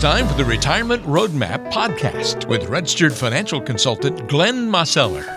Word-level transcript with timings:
time 0.00 0.26
for 0.26 0.32
the 0.32 0.44
Retirement 0.46 1.02
Roadmap 1.02 1.70
podcast 1.70 2.48
with 2.48 2.66
registered 2.70 3.12
financial 3.12 3.60
consultant 3.60 4.26
Glenn 4.28 4.66
Mosseller. 4.66 5.28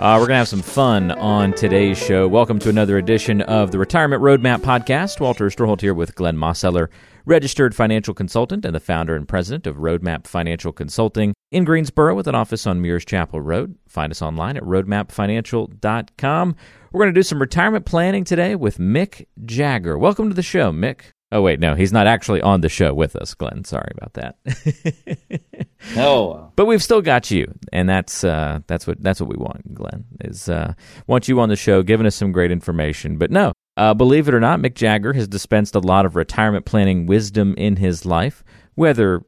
Uh, 0.00 0.16
we're 0.18 0.26
going 0.26 0.30
to 0.30 0.34
have 0.34 0.48
some 0.48 0.60
fun 0.60 1.12
on 1.12 1.52
today's 1.52 1.96
show. 1.96 2.26
Welcome 2.26 2.58
to 2.58 2.68
another 2.68 2.98
edition 2.98 3.42
of 3.42 3.70
the 3.70 3.78
Retirement 3.78 4.20
Roadmap 4.20 4.58
podcast. 4.58 5.20
Walter 5.20 5.46
Storholt 5.50 5.82
here 5.82 5.94
with 5.94 6.16
Glenn 6.16 6.36
Mosseller, 6.36 6.88
registered 7.26 7.76
financial 7.76 8.12
consultant 8.12 8.64
and 8.64 8.74
the 8.74 8.80
founder 8.80 9.14
and 9.14 9.28
president 9.28 9.68
of 9.68 9.76
Roadmap 9.76 10.26
Financial 10.26 10.72
Consulting 10.72 11.32
in 11.52 11.62
Greensboro 11.62 12.16
with 12.16 12.26
an 12.26 12.34
office 12.34 12.66
on 12.66 12.82
Mears 12.82 13.04
Chapel 13.04 13.40
Road. 13.40 13.76
Find 13.86 14.10
us 14.10 14.20
online 14.20 14.56
at 14.56 14.64
roadmapfinancial.com. 14.64 16.56
We're 16.90 17.00
going 17.04 17.14
to 17.14 17.18
do 17.20 17.22
some 17.22 17.40
retirement 17.40 17.86
planning 17.86 18.24
today 18.24 18.56
with 18.56 18.78
Mick 18.78 19.26
Jagger. 19.44 19.96
Welcome 19.96 20.28
to 20.28 20.34
the 20.34 20.42
show, 20.42 20.72
Mick. 20.72 21.12
Oh 21.36 21.42
wait, 21.42 21.60
no, 21.60 21.74
he's 21.74 21.92
not 21.92 22.06
actually 22.06 22.40
on 22.40 22.62
the 22.62 22.70
show 22.70 22.94
with 22.94 23.14
us, 23.14 23.34
Glenn. 23.34 23.62
Sorry 23.64 23.92
about 23.94 24.14
that. 24.14 25.60
no, 25.94 26.50
but 26.56 26.64
we've 26.64 26.82
still 26.82 27.02
got 27.02 27.30
you, 27.30 27.52
and 27.74 27.86
that's 27.86 28.24
uh, 28.24 28.60
that's 28.66 28.86
what 28.86 29.02
that's 29.02 29.20
what 29.20 29.28
we 29.28 29.36
want, 29.36 29.74
Glenn. 29.74 30.06
Is 30.22 30.48
uh, 30.48 30.72
want 31.06 31.28
you 31.28 31.38
on 31.40 31.50
the 31.50 31.56
show, 31.56 31.82
giving 31.82 32.06
us 32.06 32.14
some 32.16 32.32
great 32.32 32.50
information. 32.50 33.18
But 33.18 33.30
no, 33.30 33.52
uh, 33.76 33.92
believe 33.92 34.28
it 34.28 34.34
or 34.34 34.40
not, 34.40 34.60
Mick 34.60 34.76
Jagger 34.76 35.12
has 35.12 35.28
dispensed 35.28 35.74
a 35.74 35.78
lot 35.78 36.06
of 36.06 36.16
retirement 36.16 36.64
planning 36.64 37.04
wisdom 37.04 37.52
in 37.58 37.76
his 37.76 38.06
life. 38.06 38.42
Whether 38.74 39.22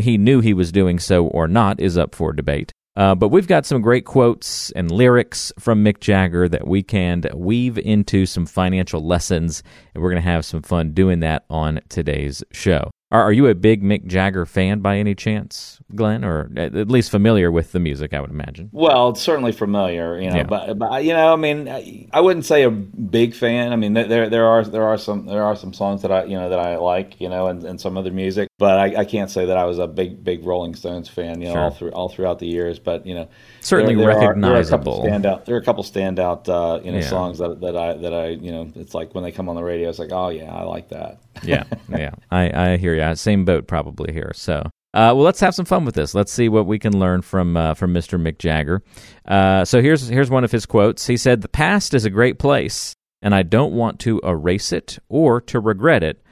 he 0.00 0.18
knew 0.18 0.40
he 0.40 0.54
was 0.54 0.72
doing 0.72 0.98
so 0.98 1.28
or 1.28 1.46
not 1.46 1.78
is 1.78 1.96
up 1.96 2.12
for 2.12 2.32
debate. 2.32 2.71
Uh, 2.94 3.14
but 3.14 3.28
we've 3.28 3.46
got 3.46 3.64
some 3.64 3.80
great 3.80 4.04
quotes 4.04 4.70
and 4.72 4.90
lyrics 4.90 5.52
from 5.58 5.82
Mick 5.84 6.00
Jagger 6.00 6.48
that 6.48 6.66
we 6.66 6.82
can 6.82 7.24
weave 7.34 7.78
into 7.78 8.26
some 8.26 8.44
financial 8.44 9.04
lessons, 9.04 9.62
and 9.94 10.02
we're 10.02 10.10
going 10.10 10.22
to 10.22 10.28
have 10.28 10.44
some 10.44 10.62
fun 10.62 10.92
doing 10.92 11.20
that 11.20 11.44
on 11.48 11.80
today's 11.88 12.44
show. 12.52 12.90
Are, 13.12 13.24
are 13.24 13.32
you 13.32 13.46
a 13.46 13.54
big 13.54 13.82
Mick 13.82 14.06
Jagger 14.06 14.46
fan 14.46 14.80
by 14.80 14.96
any 14.96 15.14
chance, 15.14 15.78
Glenn, 15.94 16.24
or 16.24 16.50
at 16.56 16.88
least 16.88 17.10
familiar 17.10 17.52
with 17.52 17.72
the 17.72 17.78
music? 17.78 18.14
I 18.14 18.20
would 18.22 18.30
imagine. 18.30 18.70
Well, 18.72 19.14
certainly 19.14 19.52
familiar, 19.52 20.18
you 20.18 20.30
know. 20.30 20.36
Yeah. 20.36 20.42
But, 20.44 20.78
but 20.78 21.04
you 21.04 21.12
know, 21.12 21.30
I 21.30 21.36
mean, 21.36 22.08
I 22.10 22.20
wouldn't 22.22 22.46
say 22.46 22.62
a 22.62 22.70
big 22.70 23.34
fan. 23.34 23.74
I 23.74 23.76
mean, 23.76 23.92
there 23.92 24.30
there 24.30 24.46
are 24.46 24.64
there 24.64 24.84
are 24.84 24.96
some 24.96 25.26
there 25.26 25.44
are 25.44 25.54
some 25.54 25.74
songs 25.74 26.00
that 26.00 26.10
I 26.10 26.24
you 26.24 26.38
know 26.38 26.48
that 26.48 26.58
I 26.58 26.76
like, 26.76 27.20
you 27.20 27.28
know, 27.28 27.48
and, 27.48 27.62
and 27.64 27.78
some 27.78 27.98
other 27.98 28.10
music. 28.10 28.48
But 28.56 28.78
I, 28.78 29.00
I 29.00 29.04
can't 29.04 29.30
say 29.30 29.44
that 29.44 29.58
I 29.58 29.64
was 29.64 29.78
a 29.78 29.86
big 29.86 30.24
big 30.24 30.46
Rolling 30.46 30.74
Stones 30.74 31.10
fan, 31.10 31.42
you 31.42 31.48
know, 31.48 31.54
sure. 31.54 31.62
all 31.62 31.70
through 31.70 31.90
all 31.90 32.08
throughout 32.08 32.38
the 32.38 32.46
years. 32.46 32.78
But 32.78 33.06
you 33.06 33.14
know, 33.14 33.28
certainly 33.60 33.94
there, 33.94 34.06
there 34.06 34.20
recognizable. 34.20 35.00
Are, 35.00 35.02
there 35.02 35.12
are 35.12 35.18
a 35.18 35.20
couple 35.20 35.28
standout. 35.30 35.44
There 35.44 35.54
are 35.54 35.58
a 35.58 35.64
couple 35.64 35.84
standout, 35.84 36.48
uh, 36.48 36.82
you 36.82 36.92
know, 36.92 36.98
yeah. 36.98 37.08
songs 37.08 37.38
that 37.40 37.60
that 37.60 37.76
I 37.76 37.92
that 37.92 38.14
I 38.14 38.28
you 38.28 38.52
know, 38.52 38.72
it's 38.74 38.94
like 38.94 39.14
when 39.14 39.22
they 39.22 39.32
come 39.32 39.50
on 39.50 39.56
the 39.56 39.62
radio, 39.62 39.90
it's 39.90 39.98
like, 39.98 40.12
oh 40.12 40.30
yeah, 40.30 40.50
I 40.50 40.62
like 40.62 40.88
that. 40.88 41.18
Yeah, 41.42 41.64
yeah, 41.88 42.10
I 42.30 42.72
I 42.72 42.76
hear 42.76 42.94
you. 42.94 43.14
Same 43.14 43.44
boat 43.44 43.66
probably 43.66 44.12
here. 44.12 44.32
So. 44.34 44.68
Uh, 44.94 45.16
well, 45.16 45.24
let's 45.24 45.40
have 45.40 45.54
some 45.54 45.64
fun 45.64 45.86
with 45.86 45.94
this. 45.94 46.14
Let's 46.14 46.30
see 46.30 46.50
what 46.50 46.66
we 46.66 46.78
can 46.78 46.98
learn 46.98 47.22
from 47.22 47.56
uh, 47.56 47.72
from 47.72 47.94
Mr. 47.94 48.20
Mick 48.20 48.36
Jagger. 48.36 48.82
Uh, 49.24 49.64
so 49.64 49.80
here's 49.80 50.06
here's 50.08 50.28
one 50.28 50.44
of 50.44 50.52
his 50.52 50.66
quotes. 50.66 51.06
He 51.06 51.16
said, 51.16 51.40
"The 51.40 51.48
past 51.48 51.94
is 51.94 52.04
a 52.04 52.10
great 52.10 52.38
place, 52.38 52.92
and 53.22 53.34
I 53.34 53.42
don't 53.42 53.72
want 53.72 54.00
to 54.00 54.20
erase 54.22 54.70
it 54.70 54.98
or 55.08 55.40
to 55.42 55.60
regret 55.60 56.02
it, 56.02 56.22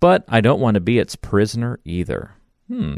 but 0.00 0.24
I 0.26 0.40
don't 0.40 0.60
want 0.60 0.74
to 0.74 0.80
be 0.80 0.98
its 0.98 1.14
prisoner 1.14 1.78
either." 1.84 2.32
Hmm, 2.66 2.96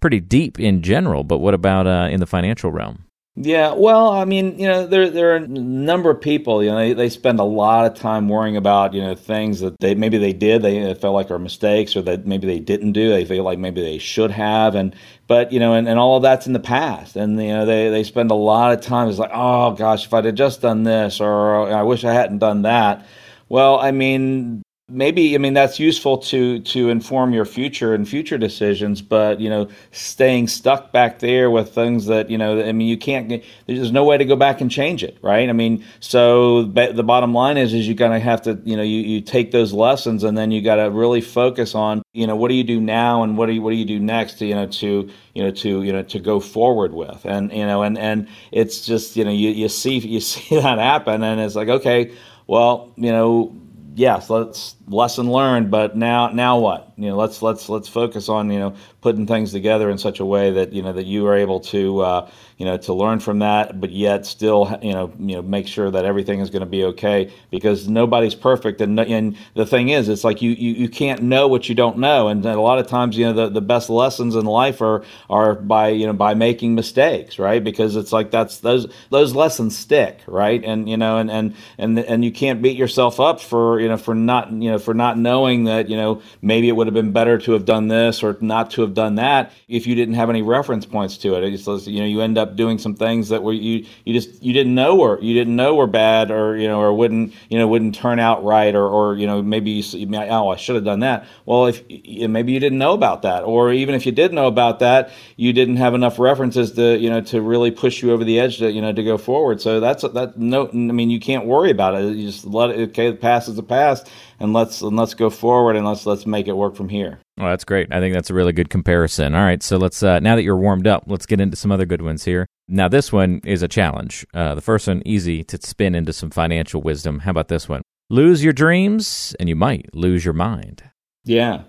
pretty 0.00 0.20
deep 0.20 0.60
in 0.60 0.82
general, 0.82 1.24
but 1.24 1.38
what 1.38 1.54
about 1.54 1.86
uh, 1.86 2.08
in 2.10 2.20
the 2.20 2.26
financial 2.26 2.70
realm? 2.70 3.04
Yeah, 3.40 3.74
well, 3.74 4.10
I 4.10 4.24
mean, 4.24 4.58
you 4.58 4.66
know, 4.66 4.84
there 4.86 5.08
there 5.10 5.32
are 5.32 5.36
a 5.36 5.46
number 5.46 6.10
of 6.10 6.20
people. 6.20 6.60
You 6.64 6.70
know, 6.70 6.78
they, 6.78 6.92
they 6.92 7.08
spend 7.08 7.38
a 7.38 7.44
lot 7.44 7.86
of 7.86 7.94
time 7.96 8.28
worrying 8.28 8.56
about 8.56 8.94
you 8.94 9.00
know 9.00 9.14
things 9.14 9.60
that 9.60 9.78
they 9.78 9.94
maybe 9.94 10.18
they 10.18 10.32
did, 10.32 10.62
they 10.62 10.92
felt 10.94 11.14
like 11.14 11.30
are 11.30 11.38
mistakes, 11.38 11.94
or 11.94 12.02
that 12.02 12.26
maybe 12.26 12.48
they 12.48 12.58
didn't 12.58 12.92
do. 12.92 13.10
They 13.10 13.24
feel 13.24 13.44
like 13.44 13.60
maybe 13.60 13.80
they 13.80 13.98
should 13.98 14.32
have, 14.32 14.74
and 14.74 14.92
but 15.28 15.52
you 15.52 15.60
know, 15.60 15.74
and, 15.74 15.88
and 15.88 16.00
all 16.00 16.16
of 16.16 16.22
that's 16.24 16.48
in 16.48 16.52
the 16.52 16.58
past, 16.58 17.14
and 17.14 17.40
you 17.40 17.48
know, 17.50 17.64
they 17.64 17.90
they 17.90 18.02
spend 18.02 18.32
a 18.32 18.34
lot 18.34 18.72
of 18.72 18.80
time. 18.80 19.08
It's 19.08 19.18
like, 19.20 19.30
oh 19.32 19.70
gosh, 19.72 20.06
if 20.06 20.12
I'd 20.14 20.24
have 20.24 20.34
just 20.34 20.60
done 20.62 20.82
this, 20.82 21.20
or 21.20 21.70
I 21.70 21.82
wish 21.82 22.02
I 22.04 22.12
hadn't 22.12 22.38
done 22.38 22.62
that. 22.62 23.06
Well, 23.48 23.78
I 23.78 23.92
mean, 23.92 24.62
maybe 24.90 25.34
i 25.34 25.38
mean 25.38 25.52
that's 25.52 25.78
useful 25.78 26.16
to 26.16 26.60
to 26.60 26.88
inform 26.88 27.34
your 27.34 27.44
future 27.44 27.92
and 27.92 28.08
future 28.08 28.38
decisions 28.38 29.02
but 29.02 29.38
you 29.38 29.50
know 29.50 29.68
staying 29.92 30.48
stuck 30.48 30.92
back 30.92 31.18
there 31.18 31.50
with 31.50 31.74
things 31.74 32.06
that 32.06 32.30
you 32.30 32.38
know 32.38 32.62
i 32.64 32.72
mean 32.72 32.88
you 32.88 32.96
can't 32.96 33.42
there's 33.66 33.92
no 33.92 34.02
way 34.02 34.16
to 34.16 34.24
go 34.24 34.34
back 34.34 34.62
and 34.62 34.70
change 34.70 35.04
it 35.04 35.18
right 35.20 35.50
i 35.50 35.52
mean 35.52 35.84
so 36.00 36.62
the 36.62 37.02
bottom 37.02 37.34
line 37.34 37.58
is 37.58 37.74
is 37.74 37.86
you're 37.86 37.94
going 37.94 38.12
to 38.12 38.18
have 38.18 38.40
to 38.40 38.58
you 38.64 38.74
know 38.76 38.82
you, 38.82 39.00
you 39.00 39.20
take 39.20 39.50
those 39.50 39.74
lessons 39.74 40.24
and 40.24 40.38
then 40.38 40.50
you 40.50 40.62
got 40.62 40.76
to 40.76 40.90
really 40.90 41.20
focus 41.20 41.74
on 41.74 42.00
you 42.14 42.26
know 42.26 42.34
what 42.34 42.48
do 42.48 42.54
you 42.54 42.64
do 42.64 42.80
now 42.80 43.22
and 43.22 43.36
what 43.36 43.44
do 43.44 43.52
you 43.52 43.60
what 43.60 43.70
do 43.70 43.76
you 43.76 43.84
do 43.84 43.98
next 43.98 44.38
to, 44.38 44.46
you 44.46 44.54
know 44.54 44.66
to 44.66 45.06
you 45.34 45.42
know 45.42 45.50
to 45.50 45.82
you 45.82 45.92
know 45.92 46.02
to 46.02 46.18
go 46.18 46.40
forward 46.40 46.94
with 46.94 47.26
and 47.26 47.52
you 47.52 47.66
know 47.66 47.82
and 47.82 47.98
and 47.98 48.26
it's 48.52 48.86
just 48.86 49.16
you 49.16 49.24
know 49.24 49.30
you, 49.30 49.50
you 49.50 49.68
see 49.68 49.98
you 49.98 50.20
see 50.20 50.58
that 50.58 50.78
happen 50.78 51.22
and 51.22 51.42
it's 51.42 51.54
like 51.54 51.68
okay 51.68 52.10
well 52.46 52.90
you 52.96 53.12
know 53.12 53.54
yes, 53.98 54.30
let's 54.30 54.76
lesson 54.90 55.30
learned, 55.30 55.70
but 55.70 55.96
now 55.96 56.28
now 56.28 56.58
what? 56.58 56.92
You 56.96 57.10
know, 57.10 57.16
let's 57.16 57.42
let's 57.42 57.68
let's 57.68 57.88
focus 57.88 58.28
on 58.28 58.50
you 58.50 58.58
know 58.58 58.74
putting 59.00 59.26
things 59.26 59.52
together 59.52 59.88
in 59.88 59.98
such 59.98 60.18
a 60.18 60.24
way 60.24 60.50
that 60.50 60.72
you 60.72 60.82
know 60.82 60.92
that 60.92 61.06
you 61.06 61.26
are 61.26 61.36
able 61.36 61.60
to 61.60 62.00
uh, 62.00 62.30
you 62.56 62.64
know 62.64 62.76
to 62.76 62.92
learn 62.92 63.20
from 63.20 63.38
that, 63.38 63.80
but 63.80 63.90
yet 63.90 64.26
still 64.26 64.76
you 64.82 64.92
know 64.92 65.12
you 65.18 65.36
know 65.36 65.42
make 65.42 65.68
sure 65.68 65.90
that 65.90 66.04
everything 66.04 66.40
is 66.40 66.50
going 66.50 66.60
to 66.60 66.66
be 66.66 66.84
okay 66.84 67.32
because 67.50 67.88
nobody's 67.88 68.34
perfect, 68.34 68.80
and 68.80 68.98
and 68.98 69.36
the 69.54 69.64
thing 69.64 69.90
is, 69.90 70.08
it's 70.08 70.24
like 70.24 70.42
you, 70.42 70.50
you 70.50 70.72
you 70.72 70.88
can't 70.88 71.22
know 71.22 71.46
what 71.46 71.68
you 71.68 71.74
don't 71.74 71.98
know, 71.98 72.28
and 72.28 72.44
a 72.44 72.60
lot 72.60 72.78
of 72.78 72.88
times 72.88 73.16
you 73.16 73.24
know 73.26 73.32
the, 73.32 73.48
the 73.48 73.60
best 73.60 73.88
lessons 73.90 74.34
in 74.34 74.44
life 74.44 74.82
are 74.82 75.04
are 75.30 75.54
by 75.54 75.88
you 75.90 76.06
know 76.06 76.12
by 76.12 76.34
making 76.34 76.74
mistakes, 76.74 77.38
right? 77.38 77.62
Because 77.62 77.94
it's 77.94 78.12
like 78.12 78.32
that's 78.32 78.58
those 78.58 78.92
those 79.10 79.34
lessons 79.34 79.78
stick, 79.78 80.20
right? 80.26 80.64
And 80.64 80.88
you 80.88 80.96
know 80.96 81.18
and 81.18 81.30
and 81.30 81.54
and 81.78 81.98
and 81.98 82.24
you 82.24 82.32
can't 82.32 82.60
beat 82.60 82.76
yourself 82.76 83.20
up 83.20 83.40
for 83.40 83.78
you 83.80 83.88
know 83.88 83.96
for 83.96 84.16
not 84.16 84.50
you 84.50 84.70
know 84.70 84.77
for 84.78 84.94
not 84.94 85.18
knowing 85.18 85.64
that 85.64 85.88
you 85.88 85.96
know 85.96 86.22
maybe 86.42 86.68
it 86.68 86.72
would 86.72 86.86
have 86.86 86.94
been 86.94 87.12
better 87.12 87.38
to 87.38 87.52
have 87.52 87.64
done 87.64 87.88
this 87.88 88.22
or 88.22 88.36
not 88.40 88.70
to 88.72 88.82
have 88.82 88.94
done 88.94 89.16
that 89.16 89.52
if 89.68 89.86
you 89.86 89.94
didn't 89.94 90.14
have 90.14 90.30
any 90.30 90.42
reference 90.42 90.86
points 90.86 91.18
to 91.18 91.34
it. 91.34 91.44
It's 91.44 91.86
you 91.86 92.00
know 92.00 92.06
you 92.06 92.20
end 92.20 92.38
up 92.38 92.56
doing 92.56 92.78
some 92.78 92.94
things 92.94 93.28
that 93.28 93.42
were 93.42 93.52
you 93.52 93.86
you 94.04 94.12
just 94.12 94.42
you 94.42 94.52
didn't 94.52 94.74
know 94.74 94.96
were 94.96 95.20
you 95.20 95.34
didn't 95.34 95.56
know 95.56 95.74
were 95.74 95.86
bad 95.86 96.30
or 96.30 96.56
you 96.56 96.68
know 96.68 96.80
or 96.80 96.92
wouldn't 96.92 97.34
you 97.48 97.58
know 97.58 97.68
wouldn't 97.68 97.94
turn 97.94 98.18
out 98.18 98.44
right 98.44 98.74
or 98.74 98.86
or 98.86 99.16
you 99.16 99.26
know 99.26 99.42
maybe 99.42 99.70
you, 99.70 100.16
oh 100.16 100.48
I 100.48 100.56
should 100.56 100.74
have 100.74 100.84
done 100.84 101.00
that. 101.00 101.26
Well, 101.46 101.66
if 101.66 101.82
maybe 101.88 102.52
you 102.52 102.60
didn't 102.60 102.78
know 102.78 102.92
about 102.92 103.22
that 103.22 103.44
or 103.44 103.72
even 103.72 103.94
if 103.94 104.06
you 104.06 104.12
did 104.12 104.32
know 104.32 104.46
about 104.46 104.78
that, 104.80 105.10
you 105.36 105.52
didn't 105.52 105.76
have 105.76 105.94
enough 105.94 106.18
references 106.18 106.72
to 106.72 106.98
you 106.98 107.10
know 107.10 107.20
to 107.22 107.40
really 107.40 107.70
push 107.70 108.02
you 108.02 108.12
over 108.12 108.24
the 108.24 108.40
edge 108.40 108.58
to 108.58 108.70
you 108.70 108.82
know 108.82 108.92
to 108.92 109.04
go 109.04 109.18
forward. 109.18 109.60
So 109.60 109.80
that's 109.80 110.02
that 110.02 110.38
no 110.38 110.68
I 110.68 110.72
mean 110.72 111.10
you 111.10 111.20
can't 111.20 111.46
worry 111.46 111.70
about 111.70 111.94
it. 111.94 112.14
You 112.16 112.26
just 112.26 112.44
let 112.44 112.70
it 112.70 112.90
okay 112.90 113.10
the 113.10 113.16
past 113.16 113.48
is 113.48 113.56
the 113.56 113.62
past 113.62 114.10
and 114.40 114.52
let's 114.52 114.80
and 114.82 114.96
let's 114.96 115.14
go 115.14 115.30
forward 115.30 115.76
and 115.76 115.86
let's 115.86 116.06
let's 116.06 116.26
make 116.26 116.48
it 116.48 116.56
work 116.56 116.76
from 116.76 116.88
here. 116.88 117.18
Well, 117.36 117.48
that's 117.48 117.64
great. 117.64 117.92
I 117.92 118.00
think 118.00 118.14
that's 118.14 118.30
a 118.30 118.34
really 118.34 118.52
good 118.52 118.70
comparison. 118.70 119.34
All 119.34 119.42
right, 119.42 119.62
so 119.62 119.76
let's 119.76 120.02
uh, 120.02 120.20
now 120.20 120.36
that 120.36 120.42
you're 120.42 120.56
warmed 120.56 120.86
up, 120.86 121.04
let's 121.06 121.26
get 121.26 121.40
into 121.40 121.56
some 121.56 121.72
other 121.72 121.86
good 121.86 122.02
ones 122.02 122.24
here. 122.24 122.46
Now, 122.68 122.88
this 122.88 123.12
one 123.12 123.40
is 123.44 123.62
a 123.62 123.68
challenge. 123.68 124.26
Uh, 124.34 124.54
the 124.54 124.60
first 124.60 124.88
one, 124.88 125.02
easy 125.06 125.42
to 125.44 125.58
spin 125.62 125.94
into 125.94 126.12
some 126.12 126.30
financial 126.30 126.82
wisdom. 126.82 127.20
How 127.20 127.30
about 127.30 127.48
this 127.48 127.68
one? 127.68 127.82
Lose 128.10 128.44
your 128.44 128.52
dreams, 128.52 129.34
and 129.40 129.48
you 129.48 129.56
might 129.56 129.94
lose 129.94 130.24
your 130.24 130.34
mind. 130.34 130.82
Yeah, 131.24 131.62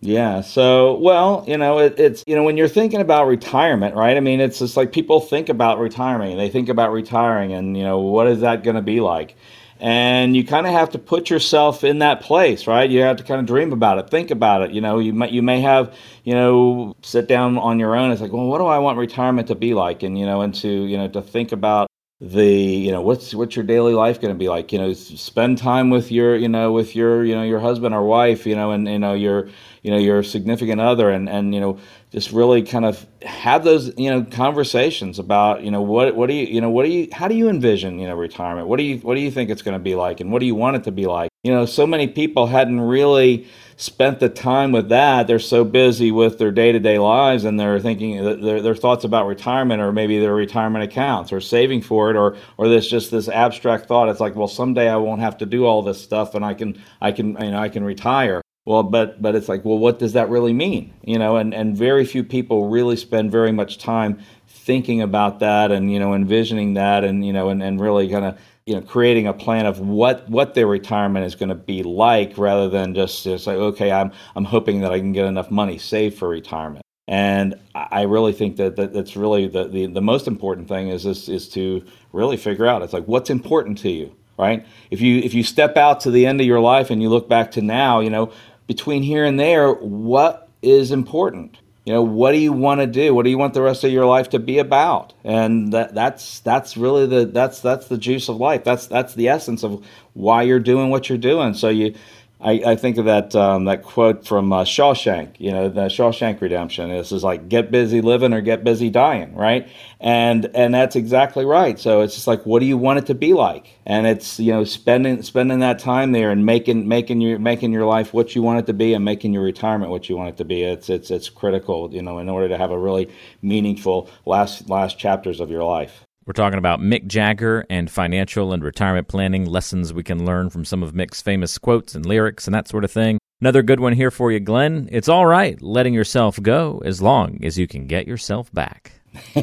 yeah. 0.00 0.40
So, 0.40 0.98
well, 0.98 1.44
you 1.46 1.58
know, 1.58 1.78
it, 1.78 1.98
it's, 1.98 2.22
you 2.26 2.36
know, 2.36 2.42
when 2.42 2.56
you're 2.56 2.68
thinking 2.68 3.00
about 3.00 3.26
retirement, 3.26 3.94
right? 3.94 4.16
I 4.16 4.20
mean, 4.20 4.40
it's 4.40 4.58
just 4.58 4.76
like 4.76 4.92
people 4.92 5.20
think 5.20 5.48
about 5.48 5.78
retirement. 5.78 6.36
They 6.36 6.48
think 6.48 6.68
about 6.68 6.92
retiring 6.92 7.52
and, 7.52 7.76
you 7.76 7.82
know, 7.82 7.98
what 7.98 8.26
is 8.26 8.40
that 8.40 8.62
going 8.62 8.76
to 8.76 8.82
be 8.82 9.00
like? 9.00 9.36
And 9.80 10.34
you 10.36 10.44
kind 10.44 10.66
of 10.66 10.72
have 10.72 10.90
to 10.90 10.98
put 10.98 11.28
yourself 11.28 11.84
in 11.84 11.98
that 11.98 12.20
place 12.20 12.66
right 12.66 12.90
you 12.90 13.00
have 13.02 13.16
to 13.16 13.24
kind 13.24 13.40
of 13.40 13.46
dream 13.46 13.72
about 13.72 13.98
it 13.98 14.08
think 14.08 14.30
about 14.30 14.62
it 14.62 14.70
you 14.70 14.80
know 14.80 14.98
you 14.98 15.12
might 15.12 15.32
you 15.32 15.42
may 15.42 15.60
have 15.60 15.94
you 16.24 16.34
know 16.34 16.94
sit 17.02 17.28
down 17.28 17.58
on 17.58 17.78
your 17.78 17.94
own 17.94 18.10
it's 18.10 18.20
like 18.20 18.32
well 18.32 18.46
what 18.46 18.58
do 18.58 18.66
i 18.66 18.78
want 18.78 18.98
retirement 18.98 19.48
to 19.48 19.54
be 19.54 19.74
like 19.74 20.02
and 20.02 20.18
you 20.18 20.24
know 20.24 20.40
and 20.40 20.54
to 20.54 20.68
you 20.68 20.96
know 20.96 21.08
to 21.08 21.20
think 21.20 21.52
about 21.52 21.86
the 22.20 22.46
you 22.46 22.90
know 22.90 23.02
what's 23.02 23.34
what's 23.34 23.54
your 23.56 23.64
daily 23.64 23.92
life 23.92 24.22
going 24.22 24.32
to 24.32 24.38
be 24.38 24.48
like 24.48 24.72
you 24.72 24.78
know 24.78 24.94
spend 24.94 25.58
time 25.58 25.90
with 25.90 26.10
your 26.10 26.34
you 26.34 26.48
know 26.48 26.72
with 26.72 26.96
your 26.96 27.22
you 27.22 27.34
know 27.34 27.42
your 27.42 27.60
husband 27.60 27.94
or 27.94 28.02
wife 28.04 28.46
you 28.46 28.56
know 28.56 28.70
and 28.70 28.88
you 28.88 28.98
know 28.98 29.12
your 29.12 29.50
you 29.82 29.90
know 29.90 29.98
your 29.98 30.22
significant 30.22 30.80
other 30.80 31.10
and 31.10 31.28
and 31.28 31.54
you 31.54 31.60
know 31.60 31.78
just 32.16 32.32
really 32.32 32.62
kind 32.62 32.86
of 32.86 33.06
have 33.22 33.62
those 33.62 33.92
you 33.98 34.08
know 34.08 34.24
conversations 34.24 35.18
about 35.18 35.62
you 35.62 35.70
know 35.70 35.82
what 35.82 36.16
what 36.16 36.28
do 36.28 36.34
you 36.34 36.46
you 36.46 36.60
know 36.60 36.70
what 36.70 36.84
do 36.84 36.90
you 36.90 37.08
how 37.12 37.28
do 37.28 37.34
you 37.34 37.48
envision 37.48 37.98
you 37.98 38.06
know 38.06 38.14
retirement 38.14 38.66
what 38.66 38.78
do 38.78 38.84
you 38.84 38.96
what 38.98 39.14
do 39.14 39.20
you 39.20 39.30
think 39.30 39.50
it's 39.50 39.62
going 39.62 39.74
to 39.76 39.82
be 39.82 39.94
like 39.94 40.20
and 40.20 40.32
what 40.32 40.38
do 40.40 40.46
you 40.46 40.54
want 40.54 40.74
it 40.76 40.84
to 40.84 40.90
be 40.90 41.06
like 41.06 41.30
you 41.44 41.52
know 41.52 41.66
so 41.66 41.86
many 41.86 42.08
people 42.08 42.46
hadn't 42.46 42.80
really 42.80 43.46
spent 43.76 44.20
the 44.20 44.28
time 44.28 44.72
with 44.72 44.88
that. 44.88 45.26
They're 45.26 45.38
so 45.38 45.62
busy 45.62 46.10
with 46.10 46.38
their 46.38 46.50
day 46.50 46.72
to 46.72 46.80
day 46.80 46.98
lives 46.98 47.44
and 47.44 47.60
they're 47.60 47.78
thinking 47.78 48.18
uh, 48.18 48.34
their, 48.34 48.62
their 48.62 48.74
thoughts 48.74 49.04
about 49.04 49.26
retirement 49.26 49.82
or 49.82 49.92
maybe 49.92 50.18
their 50.18 50.34
retirement 50.34 50.82
accounts 50.82 51.32
or 51.32 51.40
saving 51.40 51.82
for 51.82 52.10
it 52.10 52.16
or 52.16 52.36
or 52.56 52.68
this 52.68 52.88
just 52.88 53.10
this 53.10 53.28
abstract 53.28 53.86
thought. 53.86 54.08
It's 54.08 54.20
like, 54.20 54.34
well, 54.34 54.48
someday 54.48 54.88
I 54.88 54.96
won't 54.96 55.20
have 55.20 55.36
to 55.38 55.46
do 55.46 55.66
all 55.66 55.82
this 55.82 56.00
stuff 56.00 56.34
and 56.34 56.44
I 56.44 56.54
can 56.54 56.82
I 57.00 57.12
can 57.12 57.36
you 57.40 57.50
know 57.50 57.58
I 57.58 57.68
can 57.68 57.84
retire. 57.84 58.40
Well, 58.66 58.82
but 58.82 59.22
but 59.22 59.36
it's 59.36 59.48
like, 59.48 59.64
well, 59.64 59.78
what 59.78 60.00
does 60.00 60.12
that 60.14 60.28
really 60.28 60.52
mean? 60.52 60.92
You 61.02 61.18
know, 61.18 61.36
and 61.36 61.54
and 61.54 61.76
very 61.76 62.04
few 62.04 62.24
people 62.24 62.68
really 62.68 62.96
spend 62.96 63.30
very 63.30 63.52
much 63.52 63.78
time 63.78 64.18
thinking 64.48 65.00
about 65.00 65.38
that 65.38 65.70
and 65.70 65.92
you 65.92 66.00
know 66.00 66.14
envisioning 66.14 66.74
that 66.74 67.04
and 67.04 67.24
you 67.24 67.32
know 67.32 67.48
and, 67.48 67.62
and 67.62 67.80
really 67.80 68.08
kind 68.08 68.24
of 68.24 68.38
you 68.66 68.74
know 68.74 68.80
creating 68.80 69.28
a 69.28 69.32
plan 69.32 69.66
of 69.66 69.78
what 69.78 70.28
what 70.28 70.54
their 70.54 70.66
retirement 70.66 71.24
is 71.24 71.36
going 71.36 71.48
to 71.48 71.54
be 71.54 71.84
like 71.84 72.36
rather 72.36 72.68
than 72.68 72.92
just 72.92 73.22
just 73.22 73.46
like 73.46 73.56
okay 73.56 73.92
I'm 73.92 74.10
I'm 74.34 74.44
hoping 74.44 74.80
that 74.80 74.90
I 74.90 74.98
can 74.98 75.12
get 75.12 75.26
enough 75.26 75.50
money 75.50 75.78
saved 75.78 76.18
for 76.18 76.28
retirement. 76.28 76.82
And 77.08 77.54
I 77.72 78.02
really 78.02 78.32
think 78.32 78.56
that, 78.56 78.74
that 78.74 78.92
that's 78.92 79.14
really 79.14 79.46
the, 79.46 79.68
the, 79.68 79.86
the 79.86 80.00
most 80.00 80.26
important 80.26 80.66
thing 80.66 80.88
is, 80.88 81.06
is 81.06 81.28
is 81.28 81.48
to 81.50 81.84
really 82.12 82.36
figure 82.36 82.66
out 82.66 82.82
it's 82.82 82.92
like 82.92 83.04
what's 83.04 83.30
important 83.30 83.78
to 83.78 83.90
you, 83.90 84.12
right? 84.36 84.66
If 84.90 85.00
you 85.00 85.18
if 85.20 85.32
you 85.32 85.44
step 85.44 85.76
out 85.76 86.00
to 86.00 86.10
the 86.10 86.26
end 86.26 86.40
of 86.40 86.48
your 86.48 86.58
life 86.58 86.90
and 86.90 87.00
you 87.00 87.08
look 87.08 87.28
back 87.28 87.52
to 87.52 87.62
now, 87.62 88.00
you 88.00 88.10
know, 88.10 88.32
between 88.66 89.02
here 89.02 89.24
and 89.24 89.38
there, 89.38 89.72
what 89.72 90.48
is 90.62 90.90
important? 90.90 91.58
You 91.84 91.92
know, 91.92 92.02
what 92.02 92.32
do 92.32 92.38
you 92.38 92.52
want 92.52 92.80
to 92.80 92.86
do? 92.88 93.14
What 93.14 93.22
do 93.22 93.30
you 93.30 93.38
want 93.38 93.54
the 93.54 93.62
rest 93.62 93.84
of 93.84 93.92
your 93.92 94.06
life 94.06 94.30
to 94.30 94.40
be 94.40 94.58
about? 94.58 95.12
And 95.22 95.72
that 95.72 95.94
that's 95.94 96.40
that's 96.40 96.76
really 96.76 97.06
the 97.06 97.26
that's 97.26 97.60
that's 97.60 97.86
the 97.86 97.96
juice 97.96 98.28
of 98.28 98.38
life. 98.38 98.64
That's 98.64 98.88
that's 98.88 99.14
the 99.14 99.28
essence 99.28 99.62
of 99.62 99.86
why 100.12 100.42
you're 100.42 100.58
doing 100.58 100.90
what 100.90 101.08
you're 101.08 101.16
doing. 101.16 101.54
So 101.54 101.68
you 101.68 101.94
I, 102.38 102.52
I 102.66 102.76
think 102.76 102.98
of 102.98 103.06
that 103.06 103.34
um, 103.34 103.64
that 103.64 103.82
quote 103.82 104.26
from 104.26 104.52
uh, 104.52 104.64
Shawshank, 104.64 105.40
you 105.40 105.50
know, 105.50 105.70
the 105.70 105.86
Shawshank 105.86 106.40
Redemption. 106.40 106.90
This 106.90 107.10
is 107.10 107.24
like 107.24 107.48
get 107.48 107.70
busy 107.70 108.02
living 108.02 108.34
or 108.34 108.42
get 108.42 108.62
busy 108.62 108.90
dying, 108.90 109.34
right? 109.34 109.66
And 110.00 110.50
and 110.54 110.74
that's 110.74 110.96
exactly 110.96 111.46
right. 111.46 111.78
So 111.78 112.02
it's 112.02 112.14
just 112.14 112.26
like, 112.26 112.44
what 112.44 112.60
do 112.60 112.66
you 112.66 112.76
want 112.76 112.98
it 112.98 113.06
to 113.06 113.14
be 113.14 113.32
like? 113.32 113.78
And 113.86 114.06
it's 114.06 114.38
you 114.38 114.52
know 114.52 114.64
spending 114.64 115.22
spending 115.22 115.60
that 115.60 115.78
time 115.78 116.12
there 116.12 116.30
and 116.30 116.44
making 116.44 116.86
making 116.86 117.22
your 117.22 117.38
making 117.38 117.72
your 117.72 117.86
life 117.86 118.12
what 118.12 118.34
you 118.34 118.42
want 118.42 118.58
it 118.58 118.66
to 118.66 118.74
be 118.74 118.92
and 118.92 119.02
making 119.04 119.32
your 119.32 119.42
retirement 119.42 119.90
what 119.90 120.10
you 120.10 120.16
want 120.16 120.28
it 120.28 120.36
to 120.36 120.44
be. 120.44 120.62
It's 120.62 120.90
it's 120.90 121.10
it's 121.10 121.30
critical, 121.30 121.92
you 121.92 122.02
know, 122.02 122.18
in 122.18 122.28
order 122.28 122.48
to 122.48 122.58
have 122.58 122.70
a 122.70 122.78
really 122.78 123.10
meaningful 123.40 124.10
last 124.26 124.68
last 124.68 124.98
chapters 124.98 125.40
of 125.40 125.50
your 125.50 125.64
life. 125.64 126.05
We're 126.26 126.32
talking 126.32 126.58
about 126.58 126.80
Mick 126.80 127.06
Jagger 127.06 127.64
and 127.70 127.88
financial 127.88 128.52
and 128.52 128.64
retirement 128.64 129.06
planning, 129.06 129.44
lessons 129.44 129.94
we 129.94 130.02
can 130.02 130.26
learn 130.26 130.50
from 130.50 130.64
some 130.64 130.82
of 130.82 130.92
Mick's 130.92 131.22
famous 131.22 131.56
quotes 131.56 131.94
and 131.94 132.04
lyrics 132.04 132.48
and 132.48 132.54
that 132.54 132.66
sort 132.66 132.82
of 132.82 132.90
thing. 132.90 133.20
Another 133.40 133.62
good 133.62 133.78
one 133.78 133.92
here 133.92 134.10
for 134.10 134.32
you, 134.32 134.40
Glenn. 134.40 134.88
It's 134.90 135.08
all 135.08 135.24
right 135.24 135.60
letting 135.62 135.94
yourself 135.94 136.42
go 136.42 136.82
as 136.84 137.00
long 137.00 137.44
as 137.44 137.56
you 137.56 137.68
can 137.68 137.86
get 137.86 138.08
yourself 138.08 138.52
back. 138.52 138.90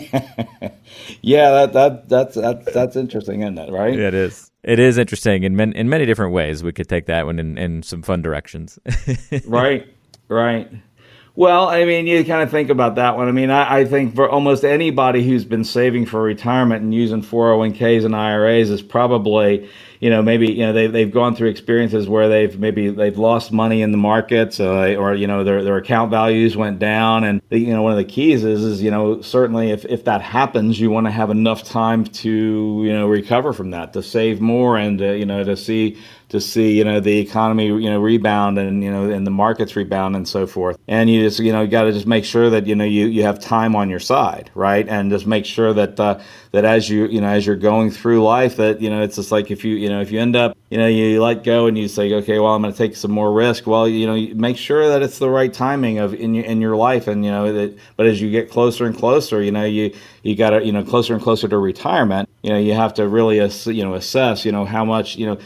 yeah, 1.22 1.52
that, 1.52 1.72
that 1.72 2.10
that's 2.10 2.36
that, 2.36 2.66
that's 2.74 2.98
interesting, 2.98 3.44
isn't 3.44 3.58
it? 3.58 3.72
Right? 3.72 3.98
It 3.98 4.14
is. 4.14 4.52
It 4.62 4.78
is 4.78 4.98
interesting 4.98 5.44
in 5.44 5.58
in 5.58 5.88
many 5.88 6.06
different 6.06 6.34
ways. 6.34 6.64
We 6.64 6.74
could 6.74 6.90
take 6.90 7.06
that 7.06 7.26
one 7.26 7.40
in, 7.40 7.58
in 7.58 7.82
some 7.84 8.02
fun 8.02 8.22
directions. 8.22 8.78
right. 9.46 9.88
Right. 10.28 10.70
Well, 11.36 11.68
I 11.68 11.84
mean, 11.86 12.06
you 12.06 12.24
kind 12.24 12.44
of 12.44 12.52
think 12.52 12.70
about 12.70 12.96
that 12.96 13.18
one. 13.18 13.28
I 13.28 13.32
mean, 13.32 13.50
I, 13.50 13.80
I, 13.80 13.86
think 13.86 14.14
for 14.14 14.30
almost 14.30 14.64
anybody 14.64 15.24
who's 15.24 15.44
been 15.44 15.64
saving 15.64 16.06
for 16.06 16.22
retirement 16.22 16.84
and 16.84 16.94
using 16.94 17.24
401ks 17.24 18.06
and 18.06 18.16
IRAs 18.16 18.70
is 18.70 18.84
probably, 18.84 19.68
you 20.04 20.10
know, 20.10 20.22
maybe 20.22 20.52
you 20.52 20.66
know 20.66 20.74
they 20.74 20.88
they've 20.88 21.10
gone 21.10 21.34
through 21.34 21.48
experiences 21.48 22.10
where 22.10 22.28
they've 22.28 22.60
maybe 22.60 22.90
they've 22.90 23.18
lost 23.18 23.54
money 23.54 23.82
in 23.82 23.94
the 23.94 23.98
markets, 23.98 24.60
uh, 24.60 24.96
or 25.00 25.16
you 25.16 25.28
know 25.28 25.46
their 25.46 25.64
their 25.64 25.78
account 25.78 26.12
values 26.12 26.58
went 26.58 26.78
down, 26.78 27.24
and 27.24 27.42
the, 27.48 27.58
you 27.58 27.74
know 27.74 27.82
one 27.84 27.94
of 27.94 27.98
the 27.98 28.04
keys 28.04 28.44
is 28.44 28.64
is 28.64 28.82
you 28.84 28.92
know 28.92 29.22
certainly 29.22 29.72
if 29.72 29.86
if 29.86 30.04
that 30.04 30.22
happens, 30.22 30.78
you 30.78 30.90
want 30.90 31.08
to 31.08 31.12
have 31.12 31.30
enough 31.30 31.64
time 31.64 32.04
to 32.04 32.30
you 32.84 32.92
know 32.92 33.08
recover 33.08 33.54
from 33.54 33.72
that, 33.72 33.94
to 33.94 34.04
save 34.04 34.42
more, 34.42 34.76
and 34.76 35.02
uh, 35.02 35.12
you 35.12 35.26
know 35.26 35.42
to 35.42 35.56
see 35.56 35.98
to 36.34 36.42
see 36.42 36.76
you 36.76 36.84
know 36.84 37.00
the 37.00 37.20
economy 37.20 37.68
you 37.68 37.92
know 37.92 38.02
rebound 38.02 38.58
and 38.58 38.84
you 38.84 38.90
know 38.90 39.08
and 39.08 39.26
the 39.26 39.32
markets 39.32 39.76
rebound 39.76 40.16
and 40.16 40.28
so 40.28 40.48
forth 40.48 40.80
and 40.88 41.08
you 41.08 41.22
just 41.22 41.40
you 41.40 41.52
know 41.52 41.68
got 41.68 41.84
to 41.84 41.92
just 41.92 42.08
make 42.08 42.26
sure 42.26 42.50
that 42.50 42.66
you 42.66 42.76
know 42.76 42.84
you 42.84 43.06
you 43.06 43.22
have 43.22 43.40
time 43.40 43.76
on 43.76 43.88
your 43.88 44.00
side 44.00 44.50
right 44.56 44.90
and 44.90 45.12
just 45.12 45.28
make 45.28 45.46
sure 45.46 45.74
that 45.74 46.00
uh, 46.00 46.20
that 46.50 46.66
as 46.66 46.90
you 46.90 47.06
you 47.06 47.22
know 47.22 47.28
as 47.28 47.46
you're 47.46 47.56
going 47.56 47.92
through 47.92 48.24
life 48.24 48.56
that 48.56 48.82
you 48.82 48.90
know 48.90 49.04
it's 49.04 49.16
just 49.16 49.32
like 49.32 49.52
if 49.52 49.64
you 49.64 49.76
you 49.76 49.88
know 49.88 49.93
if 50.01 50.12
you 50.12 50.19
end 50.19 50.36
up 50.36 50.57
you 50.69 50.78
know 50.78 50.88
you 50.88 51.22
let 51.22 51.44
go 51.44 51.68
and 51.68 51.78
you 51.78 51.88
say 51.88 52.13
okay 52.13 52.40
well 52.40 52.54
I'm 52.54 52.62
going 52.62 52.74
to 52.74 52.78
take 52.78 52.95
some 52.95 53.12
more 53.12 53.31
risk 53.31 53.68
well 53.68 53.88
you 53.88 54.06
know 54.06 54.36
make 54.36 54.57
sure 54.57 54.88
that 54.90 55.01
it's 55.01 55.19
the 55.19 55.30
right 55.30 55.54
timing 55.54 56.00
of 56.00 56.13
in 56.13 56.34
your 56.34 56.45
in 56.45 56.62
your 56.62 56.75
life 56.75 57.07
and 57.07 57.24
you 57.25 57.31
know 57.31 57.51
that 57.51 57.78
but 57.98 58.06
as 58.06 58.22
you 58.22 58.30
get 58.31 58.50
closer 58.50 58.86
and 58.86 58.98
closer 58.98 59.42
you 59.42 59.51
know 59.51 59.66
you 59.66 59.94
you 60.24 60.36
got 60.36 60.51
to 60.51 60.66
you 60.66 60.72
know 60.72 60.84
closer 60.84 61.13
and 61.13 61.22
closer 61.22 61.48
to 61.48 61.57
retirement 61.57 62.30
you 62.42 62.50
know 62.50 62.60
you 62.60 62.74
have 62.74 62.94
to 62.94 63.07
really 63.07 63.38
you 63.38 63.84
know 63.84 63.94
assess 63.94 64.45
you 64.45 64.51
know 64.51 64.66
how 64.66 64.86
much 64.86 65.16
you 65.16 65.25
know 65.25 65.38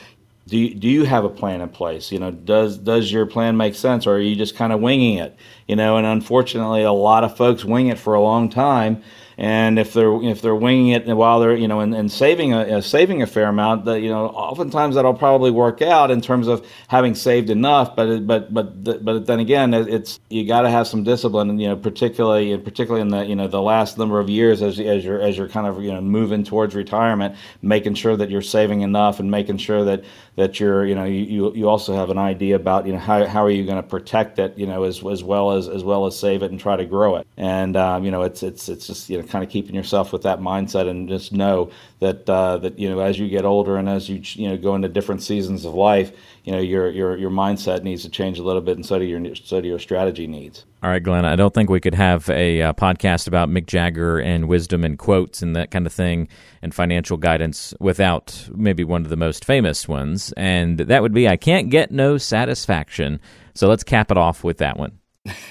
do 0.48 0.58
you, 0.58 0.74
do 0.74 0.88
you 0.88 1.04
have 1.04 1.26
a 1.26 1.30
plan 1.30 1.60
in 1.60 1.68
place? 1.68 2.10
You 2.12 2.20
know, 2.20 2.32
does 2.32 2.78
does 2.78 3.12
your 3.12 3.26
plan 3.26 3.58
make 3.58 3.76
sense, 3.76 4.08
or 4.08 4.16
are 4.16 4.22
you 4.22 4.36
just 4.36 4.56
kind 4.56 4.72
of 4.72 4.80
winging 4.80 5.18
it? 5.18 5.36
You 5.68 5.76
know, 5.76 5.98
and 5.98 6.08
unfortunately, 6.08 6.84
a 6.84 6.92
lot 6.92 7.26
of 7.26 7.36
folks 7.36 7.66
wing 7.66 7.88
it 7.88 8.00
for 8.00 8.14
a 8.14 8.22
long 8.22 8.50
time, 8.50 9.04
and 9.38 9.78
if 9.78 9.94
they're 9.94 10.22
if 10.24 10.42
they're 10.42 10.56
winging 10.56 10.90
it 10.90 11.06
while 11.16 11.40
they're 11.40 11.56
you 11.56 11.68
know 11.68 11.80
and, 11.80 11.94
and 11.94 12.12
saving 12.12 12.54
a, 12.54 12.82
saving 12.82 13.22
a 13.22 13.28
fair 13.28 13.48
amount, 13.48 13.86
that 13.86 14.02
you 14.02 14.10
know 14.10 14.28
oftentimes 14.28 14.96
that'll 14.96 15.14
probably 15.14 15.52
work 15.52 15.82
out 15.82 16.10
in 16.10 16.22
terms 16.22 16.48
of 16.48 16.66
having 16.88 17.14
saved 17.14 17.52
enough. 17.52 17.96
But 17.96 18.26
but 18.26 18.52
but 18.52 18.84
but 18.84 19.28
then 19.28 19.40
again, 19.40 19.74
it's 19.74 20.20
you 20.30 20.48
got 20.48 20.62
to 20.62 20.70
have 20.72 20.88
some 20.88 21.04
discipline, 21.04 21.60
you 21.60 21.68
know, 21.68 21.76
particularly 21.76 22.58
particularly 22.58 23.02
in 23.02 23.10
the 23.10 23.26
you 23.26 23.36
know 23.36 23.48
the 23.48 23.62
last 23.62 24.00
number 24.00 24.20
of 24.20 24.28
years 24.30 24.64
as 24.64 24.80
as 24.80 25.06
you're 25.06 25.22
as 25.22 25.38
you're 25.38 25.50
kind 25.50 25.68
of 25.68 25.84
you 25.84 25.94
know 25.94 26.02
moving 26.02 26.44
towards 26.44 26.74
retirement, 26.74 27.36
making 27.62 27.94
sure 27.94 28.18
that 28.18 28.32
you're 28.32 28.42
saving 28.42 28.82
enough 28.82 29.20
and 29.20 29.30
making 29.30 29.58
sure 29.58 29.86
that 29.86 30.04
that 30.38 30.60
you're 30.60 30.86
you 30.86 30.96
know 30.96 31.04
you 31.04 31.54
you 31.54 31.68
also 31.68 31.96
have 31.96 32.10
an 32.10 32.18
idea 32.18 32.56
about 32.56 32.86
you 32.86 32.94
know 32.94 33.00
how 33.00 33.26
how 33.26 33.44
are 33.44 33.50
you 33.52 33.66
going 33.66 33.82
to 33.82 33.88
protect 33.88 34.40
it 34.40 34.58
you 34.58 34.68
know 34.68 34.84
as 34.84 35.04
as 35.06 35.24
well 35.24 35.52
as 35.52 35.68
as 35.68 35.84
well 35.84 36.06
as 36.06 36.18
save 36.18 36.44
it 36.44 36.52
and 36.52 36.60
try 36.60 36.76
to 36.76 36.86
grow 36.86 37.16
it 37.16 37.28
and 37.38 37.76
um, 37.76 38.04
you 38.06 38.12
know 38.12 38.22
it's 38.22 38.44
it's 38.44 38.70
it's 38.70 38.88
just 38.88 39.10
you 39.10 39.18
know 39.18 39.27
kind 39.28 39.44
of 39.44 39.50
keeping 39.50 39.76
yourself 39.76 40.12
with 40.12 40.24
that 40.24 40.40
mindset 40.40 40.90
and 40.90 41.08
just 41.08 41.32
know 41.32 41.72
that 42.00 42.30
uh, 42.30 42.58
that 42.58 42.78
you 42.80 42.90
know 42.90 43.00
as 43.00 43.20
you 43.20 43.28
get 43.28 43.46
older 43.46 43.78
and 43.78 43.90
as 43.90 44.10
you 44.10 44.22
you 44.24 44.50
know 44.50 44.58
go 44.58 44.76
into 44.76 44.88
different 44.88 45.22
seasons 45.22 45.66
of 45.66 45.74
life, 45.74 46.12
you 46.44 46.52
know 46.52 46.60
your 46.60 46.90
your 46.90 47.18
your 47.18 47.30
mindset 47.30 47.84
needs 47.84 48.04
to 48.04 48.10
change 48.10 48.40
a 48.40 48.44
little 48.44 48.62
bit, 48.62 48.76
and 48.76 48.86
so 48.86 48.98
do 49.00 49.06
your 49.06 49.36
so 49.36 49.62
do 49.62 49.68
your 49.68 49.80
strategy 49.80 50.28
needs. 50.28 50.66
All 50.84 50.90
right, 50.90 51.02
Glenn. 51.02 51.26
I 51.26 51.36
don't 51.36 51.54
think 51.54 51.70
we 51.70 51.80
could 51.80 51.96
have 51.96 52.30
a 52.30 52.62
uh, 52.62 52.74
podcast 52.74 53.28
about 53.28 53.50
Mick 53.50 53.66
Jagger 53.66 54.20
and 54.20 54.48
wisdom 54.48 54.84
and 54.84 54.98
quotes 54.98 55.42
and 55.42 55.56
that 55.56 55.72
kind 55.72 55.86
of 55.86 55.94
thing 55.94 56.28
and 56.62 56.74
financial 56.74 57.18
guidance 57.18 57.74
without 57.80 58.48
maybe 58.54 58.84
one 58.84 59.04
of 59.04 59.10
the 59.10 59.16
most 59.16 59.44
famous 59.44 59.88
ones, 59.88 60.34
and 60.38 60.80
that 60.80 61.02
would 61.02 61.14
be 61.14 61.28
"I 61.28 61.38
can't 61.38 61.70
get 61.70 61.92
no 61.92 62.18
satisfaction." 62.18 63.20
So 63.54 63.68
let's 63.68 63.84
cap 63.84 64.12
it 64.12 64.18
off 64.18 64.44
with 64.44 64.60
that 64.60 64.78
one. 64.78 65.00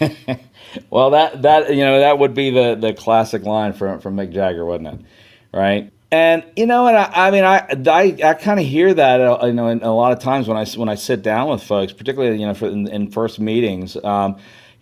well, 0.90 1.11
that 1.11 1.42
that 1.42 1.75
you 1.75 1.85
know 1.85 2.00
that 2.00 2.18
would 2.18 2.35
be 2.35 2.50
the 2.50 2.75
the 2.75 2.92
classic 2.92 3.42
line 3.42 3.73
from 3.73 4.00
from 4.00 4.16
Mick 4.16 4.33
Jagger, 4.33 4.64
wouldn't 4.64 5.00
it? 5.00 5.06
Right. 5.52 5.92
And 6.12 6.45
you 6.54 6.66
know, 6.66 6.87
and 6.87 6.97
I, 6.97 7.11
I 7.14 7.30
mean, 7.30 7.45
I 7.45 7.66
I, 7.88 8.16
I 8.30 8.35
kind 8.35 8.61
of 8.61 8.66
hear 8.66 8.95
that 8.95 9.21
uh, 9.21 9.47
you 9.47 9.52
know, 9.52 9.73
a 9.73 9.90
lot 9.90 10.12
of 10.12 10.21
times 10.21 10.49
when 10.49 10.56
I 10.56 10.64
when 10.76 10.88
I 10.88 10.95
sit 10.95 11.23
down 11.23 11.49
with 11.49 11.62
folks, 11.62 11.92
particularly 11.92 12.38
you 12.38 12.47
know, 12.47 12.54
for, 12.54 12.68
in, 12.68 12.87
in 12.88 13.11
first 13.11 13.40
meetings. 13.40 13.97
Um, 14.04 14.37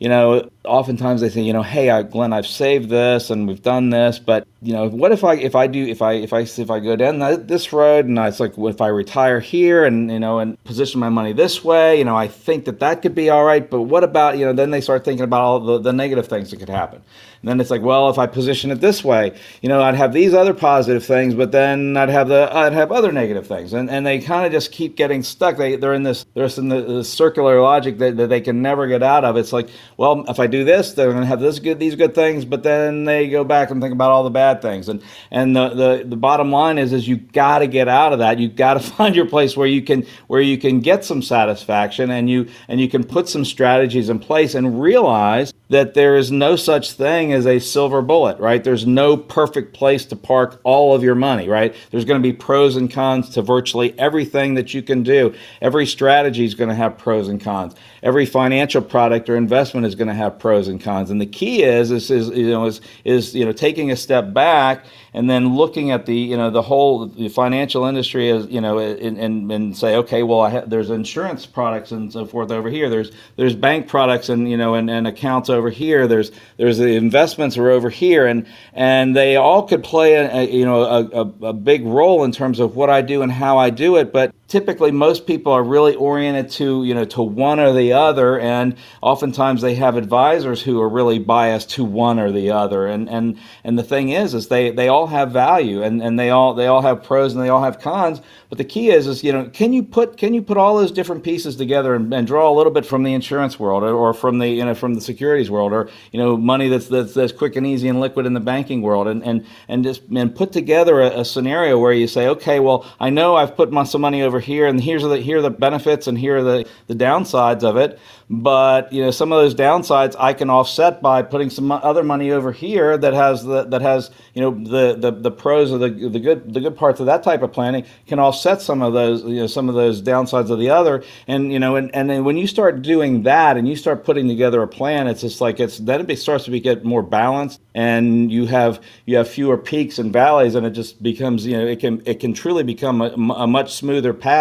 you 0.05 0.11
know, 0.11 0.51
oftentimes 0.67 1.23
they 1.23 1.31
say, 1.31 1.41
you 1.41 1.55
know, 1.55 1.63
hey, 1.63 1.89
I, 1.89 2.03
Glenn, 2.03 2.35
I've 2.35 2.47
saved 2.47 2.91
this 2.91 3.31
and 3.31 3.49
we've 3.49 3.63
done 3.63 3.89
this, 3.89 4.19
but 4.19 4.47
you 4.61 4.75
know, 4.75 4.87
what 4.87 5.13
if 5.13 5.25
I 5.25 5.37
if 5.37 5.55
I 5.55 5.67
do 5.67 5.83
if 5.83 6.03
I 6.03 6.13
if 6.13 6.35
I 6.35 6.41
if 6.41 6.71
I 6.71 6.79
go 6.79 6.95
down 6.95 7.21
this 7.47 7.73
road 7.73 8.05
and 8.05 8.19
it's 8.19 8.39
like 8.39 8.53
if 8.59 8.83
I 8.83 8.89
retire 8.89 9.41
here 9.41 9.87
and 9.87 10.11
you 10.11 10.21
know 10.21 10.41
and 10.41 10.63
position 10.65 11.01
my 11.01 11.09
money 11.09 11.33
this 11.33 11.65
way, 11.65 11.97
you 11.97 12.05
know, 12.05 12.17
I 12.17 12.29
think 12.29 12.67
that 12.67 12.81
that 12.81 13.01
could 13.01 13.15
be 13.15 13.31
all 13.31 13.45
right. 13.47 13.71
But 13.71 13.81
what 13.81 14.05
about 14.05 14.37
you 14.37 14.45
know? 14.45 14.53
Then 14.53 14.73
they 14.73 14.83
start 14.83 15.07
thinking 15.07 15.25
about 15.25 15.41
all 15.41 15.61
the, 15.61 15.79
the 15.79 15.93
negative 15.95 16.29
things 16.29 16.51
that 16.51 16.59
could 16.59 16.69
happen. 16.69 17.01
And 17.45 17.51
then 17.51 17.61
it's 17.61 17.71
like, 17.71 17.83
well, 17.83 18.09
if 18.09 18.17
I 18.17 18.27
position 18.27 18.71
it 18.71 18.81
this 18.81 19.05
way, 19.05 19.37
you 19.61 19.69
know, 19.69 19.83
I'd 19.83 19.97
have 19.97 20.15
these 20.15 20.33
other 20.33 20.55
positive 20.55 21.05
things, 21.05 21.35
but 21.35 21.53
then 21.53 21.95
I'd 21.95 22.09
have 22.09 22.29
the 22.29 22.49
I'd 22.51 22.73
have 22.73 22.91
other 22.91 23.13
negative 23.13 23.47
things, 23.47 23.75
and 23.75 23.91
and 23.91 24.07
they 24.07 24.19
kind 24.19 24.47
of 24.47 24.53
just 24.53 24.73
keep 24.73 24.97
getting 24.97 25.23
stuck. 25.23 25.59
They 25.59 25.77
they're 25.77 25.93
in 25.93 26.05
this 26.05 26.25
they're 26.33 26.49
in 26.57 26.71
the, 26.71 26.81
the 26.81 27.05
circular 27.05 27.61
logic 27.61 27.99
that, 27.99 28.17
that 28.17 28.29
they 28.31 28.41
can 28.41 28.63
never 28.63 28.87
get 28.87 29.03
out 29.03 29.27
of. 29.27 29.37
It's 29.37 29.53
like, 29.53 29.69
well, 29.99 30.25
if 30.27 30.41
I 30.41 30.47
do 30.47 30.65
this, 30.65 30.95
they're 30.95 31.13
to 31.13 31.27
have 31.27 31.39
this 31.39 31.59
good 31.59 31.79
these 31.79 31.97
good 31.97 32.15
things, 32.15 32.47
but 32.47 32.63
then 32.63 33.05
they 33.05 33.29
go 33.29 33.45
back 33.45 33.71
and 33.71 33.79
think 33.83 33.93
about 33.93 34.11
all 34.11 34.25
the 34.25 34.31
bad 34.31 34.63
things. 34.63 34.89
And 34.89 35.03
and 35.31 35.55
the 35.55 35.69
the, 35.69 36.05
the 36.07 36.17
bottom 36.17 36.51
line 36.51 36.79
is 36.79 36.95
is 36.95 37.07
you 37.07 37.17
got 37.17 37.59
to 37.59 37.67
get 37.67 37.89
out 37.89 38.15
of 38.15 38.21
that. 38.21 38.39
You 38.39 38.49
got 38.49 38.75
to 38.75 38.81
find 38.95 39.15
your 39.15 39.27
place 39.27 39.55
where 39.55 39.67
you 39.67 39.83
can 39.83 40.07
where 40.29 40.41
you 40.41 40.57
can 40.57 40.81
get 40.81 41.05
some 41.05 41.21
satisfaction 41.21 42.11
and 42.11 42.31
you 42.31 42.49
and 42.69 42.81
you 42.81 42.89
can 42.89 43.05
put 43.05 43.29
some 43.29 43.45
strategies 43.45 44.09
in 44.09 44.19
place 44.19 44.55
and 44.55 44.81
realize 44.81 45.53
that 45.71 45.95
there 45.95 46.17
is 46.17 46.31
no 46.31 46.57
such 46.57 46.93
thing 46.93 47.33
as 47.33 47.47
a 47.47 47.59
silver 47.59 48.03
bullet, 48.03 48.39
right? 48.39 48.63
There's 48.63 48.87
no 48.87 49.17
perfect 49.17 49.73
place 49.73 50.05
to 50.07 50.17
park 50.17 50.61
all 50.63 50.95
of 50.95 51.03
your 51.03 51.15
money, 51.15 51.49
right? 51.49 51.75
There's 51.91 52.05
going 52.05 52.21
to 52.21 52.23
be 52.23 52.35
pros 52.35 52.77
and 52.77 52.91
cons 52.91 53.31
to 53.31 53.43
virtually 53.43 53.99
everything 53.99 54.55
that 54.55 54.75
you 54.75 54.83
can 54.83 55.03
do. 55.03 55.35
Every 55.63 55.87
strategy 55.87 56.45
is 56.45 56.55
going 56.55 56.69
to 56.69 56.75
have 56.75 56.99
pros 56.99 57.29
and 57.29 57.41
cons. 57.41 57.75
Every 58.03 58.27
financial 58.27 58.83
product 58.83 59.31
or 59.31 59.37
investment 59.37 59.87
is 59.87 59.95
going 59.95 60.09
to 60.09 60.15
have 60.15 60.39
pros 60.39 60.69
and 60.69 60.79
cons. 60.79 61.11
And 61.11 61.21
the 61.21 61.27
key 61.27 61.63
is, 61.63 61.91
is, 61.91 62.11
is 62.11 62.29
you 62.29 62.51
know, 62.51 62.67
is, 62.67 62.83
is, 63.05 63.35
you 63.35 63.47
know, 63.47 63.53
taking 63.53 63.91
a 63.91 63.97
step 63.97 64.35
back 64.35 64.85
and 65.15 65.31
then 65.31 65.57
looking 65.57 65.91
at 65.93 66.05
the, 66.05 66.15
you 66.15 66.37
know, 66.37 66.51
the 66.51 66.61
whole 66.61 67.07
the 67.07 67.29
financial 67.29 67.87
industry 67.87 68.31
as, 68.31 68.47
you 68.49 68.61
know, 68.61 68.79
and, 68.79 69.17
and, 69.17 69.51
and 69.51 69.77
say, 69.77 69.97
okay, 69.97 70.23
well, 70.23 70.51
ha- 70.51 70.65
there's 70.67 70.91
insurance 70.91 71.47
products 71.47 71.93
and 71.93 72.13
so 72.13 72.27
forth 72.27 72.51
over 72.51 72.69
here. 72.69 72.91
There's, 72.91 73.11
there's 73.37 73.55
bank 73.55 73.89
products 73.89 74.29
and, 74.29 74.51
you 74.51 74.59
know, 74.59 74.75
and, 74.75 74.91
and 74.91 75.07
accounts 75.07 75.49
over 75.49 75.64
here. 75.71 76.07
There's 76.07 76.31
there's 76.57 76.79
the 76.79 76.97
investments 76.97 77.57
are 77.57 77.71
over 77.71 77.91
here, 77.91 78.27
and 78.27 78.47
and 78.73 79.15
they 79.15 79.37
all 79.37 79.63
could 79.63 79.83
play 79.83 80.15
a, 80.15 80.35
a 80.35 80.51
you 80.51 80.65
know 80.65 80.83
a, 80.83 81.23
a, 81.23 81.49
a 81.49 81.53
big 81.53 81.85
role 81.85 82.25
in 82.25 82.33
terms 82.33 82.61
of 82.61 82.77
what 82.77 82.91
I 82.91 83.03
do 83.03 83.23
and 83.23 83.31
how 83.31 83.59
I 83.59 83.71
do 83.71 83.97
it. 83.97 84.13
But 84.13 84.35
typically 84.55 84.93
most 84.93 85.27
people 85.27 85.51
are 85.51 85.65
really 85.65 85.97
oriented 85.97 86.49
to 86.49 86.85
you 86.85 86.95
know 86.95 87.05
to 87.05 87.21
one 87.21 87.59
or 87.59 87.73
the 87.73 87.93
other 87.93 88.39
and 88.39 88.77
oftentimes 89.03 89.63
they 89.63 89.75
have 89.75 89.97
advisors 89.97 90.63
who 90.63 90.81
are 90.81 90.89
really 90.89 91.19
biased 91.19 91.71
to 91.71 91.85
one 91.85 92.21
or 92.21 92.31
the 92.31 92.51
other. 92.51 92.87
And 92.87 93.09
and 93.09 93.39
and 93.65 93.77
the 93.77 93.83
thing 93.83 94.11
is 94.11 94.33
is 94.33 94.47
they 94.49 94.71
they 94.71 94.89
all 94.89 95.09
have 95.09 95.33
value 95.33 95.83
and 95.83 96.01
and 96.01 96.19
they 96.19 96.31
all 96.31 96.55
they 96.55 96.69
all 96.69 96.83
have 96.83 97.03
pros 97.03 97.35
and 97.35 97.43
they 97.43 97.49
all 97.49 97.63
have 97.65 97.81
cons. 97.81 98.21
But 98.49 98.59
the 98.59 98.65
key 98.65 98.91
is 98.91 99.07
is 99.07 99.25
you 99.25 99.33
know 99.33 99.51
can 99.53 99.73
you 99.73 99.83
put 99.83 100.17
can 100.17 100.35
you 100.35 100.43
put 100.43 100.57
all 100.57 100.77
those 100.77 100.93
different 100.93 101.25
pieces 101.25 101.57
together 101.57 101.95
and, 101.95 102.13
and 102.15 102.27
draw 102.27 102.49
a 102.49 102.55
little 102.55 102.73
bit 102.73 102.87
from 102.87 103.03
the 103.03 103.13
insurance 103.13 103.59
world 103.59 103.83
or, 103.83 103.93
or 103.93 104.15
from 104.15 104.39
the 104.39 104.49
you 104.49 104.65
know 104.65 104.75
from 104.75 104.95
the 104.95 105.01
securities 105.01 105.51
world 105.51 105.73
or 105.73 105.91
you 106.13 106.21
know 106.21 106.37
money 106.37 106.69
that's 106.69 106.87
that's, 106.87 107.15
that's 107.15 107.33
quick 107.33 107.57
and 107.57 107.67
easy 107.67 107.89
and 107.89 108.01
liquid 108.01 108.25
in 108.25 108.35
the 108.35 108.41
banking 108.41 108.83
world? 108.83 109.09
And 109.09 109.25
and 109.25 109.45
and 109.69 109.83
just 109.83 110.03
and 110.15 110.35
put 110.35 110.53
together 110.53 111.01
a, 111.01 111.21
a 111.21 111.25
scenario 111.25 111.79
where 111.79 111.93
you 111.93 112.07
say 112.07 112.29
okay 112.29 112.61
well 112.61 112.87
I 113.01 113.11
know 113.11 113.35
I've 113.37 113.57
put 113.57 113.73
my, 113.73 113.85
some 113.85 114.01
money 114.01 114.23
over 114.23 114.41
here, 114.45 114.67
and 114.67 114.81
here's 114.81 115.03
the 115.03 115.19
here 115.19 115.39
are 115.39 115.43
the 115.43 115.51
benefits, 115.51 116.07
and 116.07 116.19
here 116.19 116.39
are 116.39 116.43
the 116.43 116.69
the 116.87 116.95
downsides 116.95 117.63
of 117.63 117.77
it. 117.77 117.99
But 118.31 118.93
you 118.93 119.03
know, 119.03 119.11
some 119.11 119.33
of 119.33 119.43
those 119.43 119.55
downsides 119.55 120.17
I 120.19 120.33
can 120.33 120.49
offset 120.49 121.03
by 121.03 121.23
putting 121.23 121.51
some 121.51 121.71
other 121.71 122.03
money 122.03 122.31
over 122.31 122.53
here 122.53 122.97
that 122.97 123.13
has 123.13 123.45
the 123.45 123.65
that 123.65 123.83
has 123.83 124.11
you 124.33 124.41
know 124.41 124.51
the 124.51 124.97
the, 124.99 125.11
the 125.11 125.31
pros 125.31 125.73
of 125.73 125.81
the 125.81 125.91
the 125.91 126.21
good 126.21 126.55
the 126.55 126.61
good 126.61 126.77
parts 126.77 127.01
of 127.01 127.07
that 127.07 127.23
type 127.23 127.43
of 127.43 127.53
planning 127.53 127.85
can 128.07 128.19
offset 128.19 128.63
some 128.63 128.83
of 128.83 128.93
those 128.93 129.23
you 129.25 129.41
know 129.41 129.47
some 129.47 129.69
of 129.69 129.75
those 129.75 130.01
downsides 130.01 130.51
of 130.51 130.59
the 130.59 130.71
other. 130.71 131.03
And 131.27 131.53
you 131.53 131.59
know, 131.59 131.77
and 131.77 131.95
and 131.95 132.09
then 132.09 132.25
when 132.25 132.37
you 132.37 132.47
start 132.47 132.83
doing 132.83 133.25
that, 133.25 133.57
and 133.57 133.69
you 133.69 133.77
start 133.77 134.05
putting 134.05 134.29
together 134.29 134.63
a 134.63 134.69
plan, 134.69 135.07
it's 135.07 135.21
just 135.21 135.41
like 135.41 135.61
it's 135.61 135.79
then 135.79 136.09
it 136.09 136.19
starts 136.19 136.45
to 136.45 136.61
get 136.61 136.85
more 136.85 137.03
balanced, 137.03 137.61
and 137.75 138.33
you 138.33 138.47
have 138.47 138.81
you 139.07 139.17
have 139.17 139.29
fewer 139.29 139.59
peaks 139.59 139.99
and 139.99 140.13
valleys, 140.13 140.55
and 140.55 140.67
it 140.67 140.71
just 140.71 141.03
becomes 141.03 141.47
you 141.47 141.57
know 141.57 141.67
it 141.67 141.81
can 141.81 142.03
it 142.07 142.21
can 142.21 142.33
truly 142.33 142.63
become 142.63 143.03
a, 143.03 143.11
a 143.35 143.47
much 143.47 143.75
smoother 143.75 144.15
path 144.15 144.34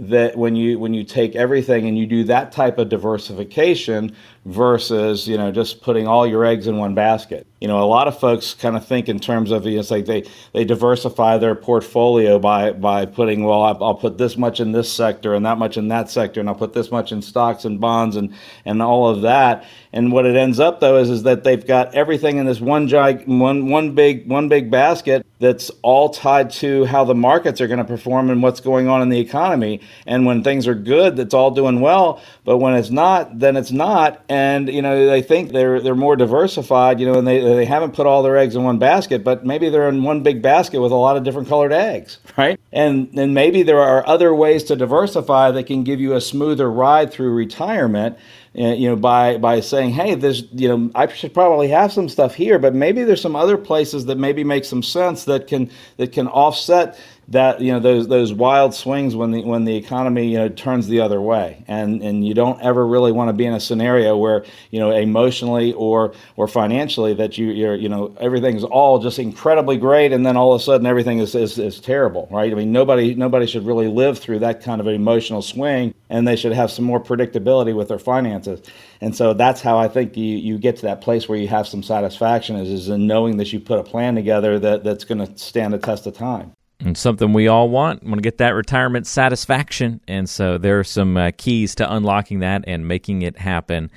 that 0.00 0.36
when 0.36 0.54
you 0.54 0.78
when 0.78 0.94
you 0.94 1.02
take 1.02 1.34
everything 1.34 1.88
and 1.88 1.98
you 1.98 2.06
do 2.06 2.22
that 2.22 2.52
type 2.52 2.78
of 2.78 2.88
diversification 2.88 4.14
versus 4.44 5.26
you 5.26 5.36
know 5.36 5.50
just 5.50 5.82
putting 5.82 6.06
all 6.06 6.24
your 6.24 6.44
eggs 6.44 6.68
in 6.68 6.76
one 6.76 6.94
basket. 6.94 7.48
You 7.60 7.66
know 7.66 7.82
a 7.82 7.84
lot 7.84 8.06
of 8.06 8.18
folks 8.18 8.54
kind 8.54 8.76
of 8.76 8.86
think 8.86 9.08
in 9.08 9.18
terms 9.18 9.50
of 9.50 9.66
it's 9.66 9.90
like 9.90 10.06
they 10.06 10.24
they 10.52 10.64
diversify 10.64 11.38
their 11.38 11.56
portfolio 11.56 12.38
by 12.38 12.70
by 12.70 13.06
putting 13.06 13.42
well 13.42 13.62
I'll, 13.62 13.82
I'll 13.82 13.94
put 13.96 14.18
this 14.18 14.36
much 14.36 14.60
in 14.60 14.70
this 14.70 14.90
sector 14.90 15.34
and 15.34 15.44
that 15.44 15.58
much 15.58 15.76
in 15.76 15.88
that 15.88 16.08
sector 16.08 16.38
and 16.38 16.48
I'll 16.48 16.54
put 16.54 16.74
this 16.74 16.92
much 16.92 17.10
in 17.10 17.20
stocks 17.20 17.64
and 17.64 17.80
bonds 17.80 18.14
and 18.14 18.32
and 18.64 18.80
all 18.80 19.08
of 19.08 19.22
that. 19.22 19.64
And 19.92 20.12
what 20.12 20.26
it 20.26 20.36
ends 20.36 20.60
up 20.60 20.78
though 20.78 20.98
is 20.98 21.10
is 21.10 21.24
that 21.24 21.42
they've 21.42 21.66
got 21.66 21.92
everything 21.96 22.36
in 22.36 22.46
this 22.46 22.60
one 22.60 22.86
giant 22.86 23.26
one 23.26 23.68
one 23.68 23.96
big 23.96 24.28
one 24.30 24.48
big 24.48 24.70
basket 24.70 25.26
that's 25.38 25.70
all 25.82 26.10
tied 26.10 26.50
to 26.50 26.84
how 26.84 27.04
the 27.04 27.14
markets 27.14 27.60
are 27.60 27.66
going 27.66 27.78
to 27.78 27.84
perform 27.84 28.30
and 28.30 28.42
what's 28.42 28.60
going 28.60 28.88
on 28.88 29.02
in 29.02 29.08
the 29.08 29.18
economy. 29.18 29.80
And 30.06 30.26
when 30.26 30.42
things 30.42 30.66
are 30.66 30.74
good 30.74 31.16
that's 31.16 31.34
all 31.34 31.50
doing 31.50 31.80
well. 31.80 32.20
But 32.44 32.58
when 32.58 32.74
it's 32.74 32.90
not 32.90 33.38
then 33.38 33.56
it's 33.56 33.70
not. 33.70 34.22
And 34.28 34.68
you 34.68 34.82
know 34.82 35.06
they 35.06 35.22
think 35.22 35.52
they're 35.52 35.80
they're 35.80 35.94
more 35.94 36.16
diversified 36.16 37.00
you 37.00 37.06
know 37.06 37.18
and 37.18 37.26
they 37.26 37.40
they 37.40 37.64
haven't 37.64 37.94
put 37.94 38.06
all 38.06 38.22
their 38.22 38.36
eggs 38.36 38.56
in 38.56 38.64
one 38.64 38.78
basket 38.78 39.24
but 39.24 39.44
maybe 39.44 39.68
they're 39.68 39.88
in 39.88 40.02
one 40.02 40.22
big 40.22 40.42
basket 40.42 40.80
with 40.80 40.92
a 40.92 40.96
lot 40.96 41.16
of 41.16 41.24
different 41.24 41.48
colored 41.48 41.72
eggs. 41.72 42.18
Right. 42.36 42.58
And 42.72 43.10
and 43.18 43.34
maybe 43.34 43.62
there 43.62 43.80
are 43.80 44.06
other 44.06 44.34
ways 44.34 44.64
to 44.64 44.76
diversify 44.76 45.50
that 45.52 45.66
can 45.66 45.84
give 45.84 46.00
you 46.00 46.14
a 46.14 46.20
smoother 46.20 46.70
ride 46.70 47.12
through 47.12 47.32
retirement 47.32 48.18
you 48.54 48.88
know, 48.88 48.96
by 48.96 49.38
by 49.38 49.60
saying, 49.60 49.90
hey, 49.90 50.14
there's, 50.14 50.44
you 50.52 50.68
know, 50.68 50.90
I 50.94 51.06
should 51.08 51.34
probably 51.34 51.68
have 51.68 51.92
some 51.92 52.08
stuff 52.08 52.34
here, 52.34 52.58
but 52.58 52.74
maybe 52.74 53.04
there's 53.04 53.20
some 53.20 53.36
other 53.36 53.56
places 53.58 54.06
that 54.06 54.18
maybe 54.18 54.44
make 54.44 54.64
some 54.64 54.82
sense 54.82 55.24
that 55.24 55.46
can 55.46 55.70
that 55.96 56.12
can 56.12 56.28
offset 56.28 56.98
that 57.28 57.60
you 57.60 57.70
know 57.70 57.78
those 57.78 58.08
those 58.08 58.32
wild 58.32 58.74
swings 58.74 59.14
when 59.14 59.30
the 59.30 59.42
when 59.42 59.64
the 59.64 59.76
economy 59.76 60.28
you 60.28 60.38
know 60.38 60.48
turns 60.48 60.88
the 60.88 61.00
other 61.00 61.20
way. 61.20 61.62
And 61.68 62.02
and 62.02 62.26
you 62.26 62.32
don't 62.32 62.60
ever 62.62 62.86
really 62.86 63.12
want 63.12 63.28
to 63.28 63.34
be 63.34 63.44
in 63.44 63.52
a 63.52 63.60
scenario 63.60 64.16
where 64.16 64.44
you 64.70 64.80
know 64.80 64.90
emotionally 64.90 65.74
or 65.74 66.14
or 66.36 66.48
financially 66.48 67.12
that 67.14 67.36
you 67.36 67.50
you're 67.50 67.74
you 67.74 67.88
know 67.88 68.16
everything's 68.18 68.64
all 68.64 68.98
just 68.98 69.18
incredibly 69.18 69.76
great 69.76 70.12
and 70.12 70.24
then 70.24 70.36
all 70.36 70.54
of 70.54 70.60
a 70.60 70.64
sudden 70.64 70.86
everything 70.86 71.18
is, 71.18 71.34
is 71.34 71.58
is 71.58 71.80
terrible 71.80 72.28
right? 72.30 72.50
I 72.50 72.54
mean 72.54 72.72
nobody 72.72 73.14
nobody 73.14 73.46
should 73.46 73.66
really 73.66 73.88
live 73.88 74.18
through 74.18 74.38
that 74.40 74.62
kind 74.62 74.80
of 74.80 74.86
an 74.86 74.94
emotional 74.94 75.42
swing 75.42 75.94
and 76.08 76.26
they 76.26 76.36
should 76.36 76.52
have 76.52 76.70
some 76.70 76.86
more 76.86 77.02
predictability 77.02 77.76
with 77.76 77.88
their 77.88 77.98
finances. 77.98 78.62
And 79.02 79.14
so 79.14 79.34
that's 79.34 79.60
how 79.60 79.78
i 79.78 79.86
think 79.86 80.16
you 80.16 80.36
you 80.36 80.58
get 80.58 80.76
to 80.76 80.82
that 80.82 81.02
place 81.02 81.28
where 81.28 81.38
you 81.38 81.48
have 81.48 81.68
some 81.68 81.82
satisfaction 81.82 82.56
is 82.56 82.70
is 82.70 82.88
in 82.88 83.06
knowing 83.06 83.36
that 83.36 83.52
you 83.52 83.60
put 83.60 83.78
a 83.78 83.84
plan 83.84 84.14
together 84.14 84.58
that 84.58 84.82
that's 84.82 85.04
going 85.04 85.24
to 85.24 85.38
stand 85.38 85.74
the 85.74 85.78
test 85.78 86.06
of 86.06 86.14
time 86.14 86.52
and 86.80 86.96
something 86.96 87.32
we 87.32 87.48
all 87.48 87.68
want. 87.68 88.02
Want 88.02 88.16
to 88.16 88.22
get 88.22 88.38
that 88.38 88.50
retirement 88.50 89.06
satisfaction, 89.06 90.00
and 90.06 90.28
so 90.28 90.58
there 90.58 90.78
are 90.78 90.84
some 90.84 91.16
uh, 91.16 91.30
keys 91.36 91.74
to 91.76 91.92
unlocking 91.92 92.40
that 92.40 92.64
and 92.66 92.86
making 92.86 93.22
it 93.22 93.38
happen. 93.38 93.90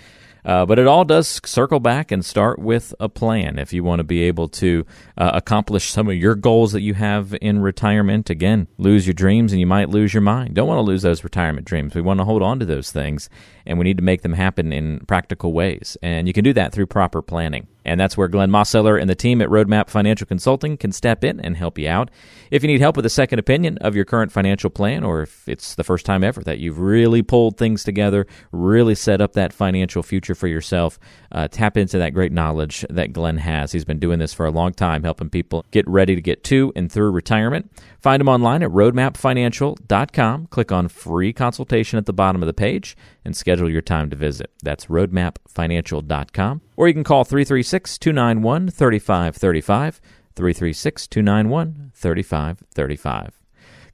Uh, 0.44 0.66
but 0.66 0.80
it 0.80 0.88
all 0.88 1.06
does 1.06 1.40
circle 1.46 1.80
back 1.80 2.12
and 2.12 2.26
start 2.26 2.60
with 2.60 2.94
a 3.00 3.08
plan. 3.08 3.60
If 3.60 3.74
you 3.74 3.84
want 3.84 4.00
to 4.00 4.04
be 4.04 4.24
able 4.24 4.48
to 4.50 4.86
uh, 5.18 5.32
accomplish 5.34 5.92
some 5.92 6.10
of 6.10 6.16
your 6.16 6.36
goals 6.36 6.72
that 6.72 6.82
you 6.82 6.96
have 6.96 7.36
in 7.42 7.62
retirement, 7.62 8.30
again, 8.30 8.68
lose 8.78 9.06
your 9.06 9.14
dreams 9.14 9.52
and 9.52 9.60
you 9.60 9.68
might 9.68 9.90
lose 9.90 10.14
your 10.14 10.22
mind. 10.22 10.56
Don't 10.56 10.68
want 10.68 10.80
to 10.80 10.84
lose 10.84 11.04
those 11.04 11.24
retirement 11.24 11.68
dreams. 11.68 11.94
We 11.94 12.02
want 12.02 12.20
to 12.20 12.26
hold 12.26 12.42
on 12.42 12.60
to 12.60 12.66
those 12.66 12.92
things 12.92 13.30
and 13.66 13.78
we 13.78 13.84
need 13.84 13.98
to 13.98 14.04
make 14.04 14.24
them 14.24 14.34
happen 14.34 14.74
in 14.74 15.02
practical 15.02 15.54
ways. 15.54 15.96
And 16.02 16.28
you 16.28 16.34
can 16.34 16.44
do 16.44 16.54
that 16.54 16.74
through 16.74 16.88
proper 16.88 17.22
planning. 17.22 17.68
And 17.86 18.00
that's 18.00 18.18
where 18.18 18.28
Glenn 18.28 18.52
Mosseller 18.52 19.00
and 19.00 19.10
the 19.10 19.16
team 19.16 19.42
at 19.42 19.50
Roadmap 19.50 19.90
Financial 19.90 20.28
Consulting 20.28 20.78
can 20.78 20.92
step 20.92 21.24
in 21.24 21.40
and 21.40 21.58
help 21.58 21.78
you 21.78 21.90
out. 21.90 22.12
If 22.52 22.64
you 22.64 22.68
need 22.68 22.82
help 22.82 22.96
with 22.96 23.06
a 23.06 23.10
second 23.10 23.40
opinion 23.40 23.78
of 23.80 23.96
your 23.96 24.06
current 24.06 24.32
financial 24.32 24.70
plan, 24.70 25.04
or 25.04 25.24
if 25.24 25.48
it's 25.48 25.76
the 25.76 25.84
first 25.84 26.06
time 26.06 26.24
ever 26.24 26.44
that 26.44 26.60
you've 26.60 26.80
really 26.80 27.22
pulled 27.22 27.58
things 27.58 27.84
together, 27.84 28.28
really 28.52 28.96
set 28.96 29.22
up 29.22 29.34
that 29.34 29.54
financial 29.54 30.04
future 30.04 30.36
for 30.36 30.48
yourself, 30.48 31.00
uh, 31.32 31.48
tap 31.48 31.78
into 31.78 31.98
that 31.98 32.14
great 32.14 32.32
knowledge 32.32 32.86
that 32.90 33.14
Glenn 33.14 33.38
has. 33.38 33.72
He's 33.72 33.86
been 33.86 34.00
doing 34.00 34.20
this 34.20 34.34
for 34.34 34.46
a 34.46 34.52
long 34.52 34.74
time, 34.74 35.04
helping 35.04 35.30
people 35.30 35.66
get 35.72 35.88
ready 35.88 36.16
to 36.16 36.22
get 36.22 36.44
to 36.46 36.72
and 36.76 36.92
through 36.92 37.12
retirement. 37.12 37.72
Find 38.00 38.22
him 38.22 38.30
online 38.30 38.64
at 38.64 38.70
roadmapfinancial.com. 38.72 40.48
Click 40.48 40.72
on 40.72 40.88
free 40.88 41.34
consultation 41.34 41.98
at 41.98 42.06
the 42.06 42.14
bottom 42.14 42.44
of 42.44 42.48
the 42.48 42.54
page 42.54 42.98
and 43.24 43.36
schedule 43.36 43.70
your 43.70 43.82
time 43.82 44.10
to 44.10 44.16
visit. 44.16 44.52
That's 44.64 44.88
roadmapfinancial.com. 44.88 46.62
Or 46.76 46.88
you 46.88 46.94
can 46.94 47.04
call 47.04 47.24
336 47.24 47.98
291 47.98 48.70
3535. 48.70 50.02
336 50.36 51.08
291 51.08 51.92
3535. 51.94 53.40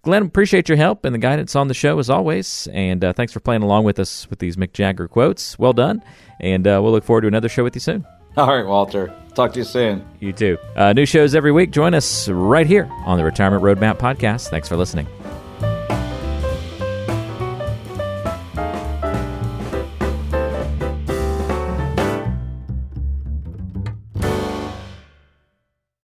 Glenn, 0.03 0.24
appreciate 0.24 0.69
your 0.69 0.77
help 0.77 1.03
and 1.03 1.13
the 1.13 1.19
guidance 1.19 1.55
on 1.55 1.67
the 1.67 1.74
show 1.74 2.00
as 2.00 2.10
always. 2.10 2.67
And 2.72 3.03
uh, 3.03 3.13
thanks 3.13 3.34
for 3.34 3.39
playing 3.39 3.63
along 3.63 3.84
with 3.84 4.00
us 4.00 4.29
with 4.29 4.39
these 4.39 4.55
Mick 4.55 4.72
Jagger 4.72 5.07
quotes. 5.07 5.60
Well 5.60 5.74
done. 5.74 6.01
And 6.39 6.65
uh, 6.67 6.79
we'll 6.81 6.91
look 6.91 7.03
forward 7.03 7.22
to 7.22 7.27
another 7.27 7.50
show 7.50 7.63
with 7.63 7.75
you 7.75 7.81
soon. 7.81 8.05
All 8.38 8.55
right, 8.55 8.65
Walter. 8.65 9.12
Talk 9.34 9.53
to 9.53 9.60
you 9.60 9.65
soon. 9.65 10.07
You 10.19 10.31
too. 10.31 10.57
Uh, 10.75 10.93
new 10.93 11.05
shows 11.05 11.34
every 11.36 11.51
week. 11.51 11.72
Join 11.72 11.93
us 11.93 12.29
right 12.29 12.67
here 12.67 12.88
on 13.05 13.17
the 13.17 13.24
Retirement 13.24 13.63
Roadmap 13.63 13.98
podcast. 13.98 14.50
Thanks 14.50 14.69
for 14.69 14.77
listening. 14.77 15.07